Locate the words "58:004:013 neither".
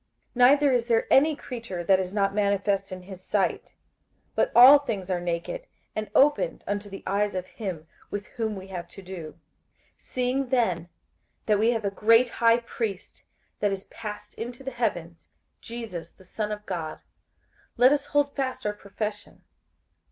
0.35-0.71